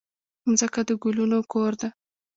مځکه 0.49 0.81
د 0.87 0.89
ګلونو 1.03 1.39
کور 1.51 1.73
ده. 1.81 1.89